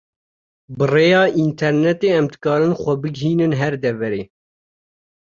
Bi 0.77 0.85
rêya 0.93 1.23
internêtê 1.45 2.07
em 2.19 2.25
dikarin 2.31 2.73
xwe 2.81 2.93
bigihînin 3.01 3.53
her 3.59 3.73
deverê. 3.83 4.23